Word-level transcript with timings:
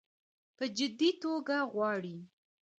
په 0.57 0.63
جدي 0.77 1.09
توګه 1.23 1.57
غواړي. 1.73 2.17